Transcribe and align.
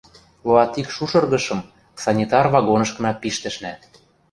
луатик 0.45 0.87
шушыргышым 0.95 1.59
санитар 2.03 2.45
вагонышкына 2.53 3.11
пиштӹшнӓ 3.21 3.73